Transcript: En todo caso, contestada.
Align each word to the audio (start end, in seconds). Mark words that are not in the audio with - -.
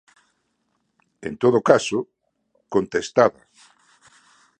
En 1.27 1.33
todo 1.41 1.59
caso, 1.69 1.97
contestada. 2.73 3.41